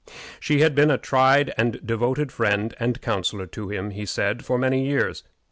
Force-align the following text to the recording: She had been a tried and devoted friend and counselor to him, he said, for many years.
She 0.39 0.61
had 0.61 0.73
been 0.73 0.89
a 0.89 0.97
tried 0.97 1.53
and 1.59 1.79
devoted 1.85 2.31
friend 2.31 2.73
and 2.79 2.99
counselor 3.03 3.45
to 3.45 3.69
him, 3.69 3.91
he 3.91 4.07
said, 4.07 4.43
for 4.43 4.57
many 4.57 4.83
years. 4.83 5.23